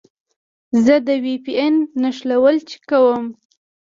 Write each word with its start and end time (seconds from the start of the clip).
زه 0.85 0.95
د 1.07 1.09
وي 1.23 1.35
پي 1.43 1.53
این 1.61 1.75
نښلون 2.01 2.55
چک 2.69 2.81
کوم. 2.89 3.25